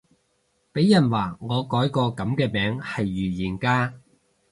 [0.71, 3.93] 俾人話我改個噉嘅名係預言家